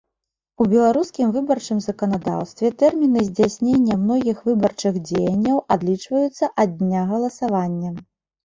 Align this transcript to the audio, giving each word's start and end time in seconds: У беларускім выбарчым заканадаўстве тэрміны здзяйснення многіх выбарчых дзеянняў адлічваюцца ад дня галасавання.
У 0.63 0.65
беларускім 0.69 1.33
выбарчым 1.35 1.81
заканадаўстве 1.87 2.71
тэрміны 2.79 3.19
здзяйснення 3.27 3.99
многіх 4.07 4.37
выбарчых 4.49 4.97
дзеянняў 5.11 5.63
адлічваюцца 5.77 6.51
ад 6.65 6.75
дня 6.81 7.05
галасавання. 7.13 7.89